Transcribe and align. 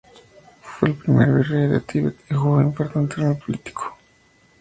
Fue 0.61 0.89
el 0.89 0.95
primer 0.97 1.31
virrey 1.31 1.67
del 1.67 1.83
Tíbet 1.83 2.15
y 2.27 2.33
jugó 2.33 2.55
un 2.55 2.63
importante 2.63 3.17
rol 3.17 3.37
político. 3.37 3.95